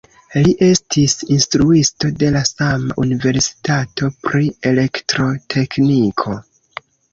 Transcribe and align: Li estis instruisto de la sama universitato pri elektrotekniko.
Li 0.45 0.51
estis 0.67 1.11
instruisto 1.35 2.09
de 2.23 2.31
la 2.37 2.41
sama 2.53 2.97
universitato 3.05 4.11
pri 4.25 4.51
elektrotekniko. 4.73 6.39